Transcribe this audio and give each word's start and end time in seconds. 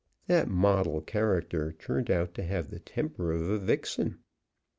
That 0.25 0.47
"model" 0.47 0.99
character 1.01 1.71
turned 1.73 2.09
out 2.09 2.33
to 2.33 2.41
have 2.43 2.71
the 2.71 2.79
temper 2.79 3.31
of 3.31 3.47
a 3.47 3.59
vixen. 3.59 4.17